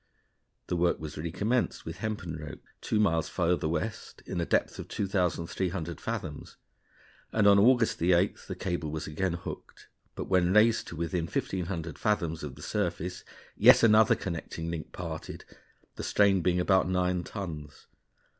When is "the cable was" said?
8.47-9.05